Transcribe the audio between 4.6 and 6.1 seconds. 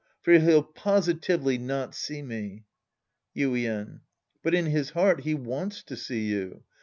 his heart, he wants to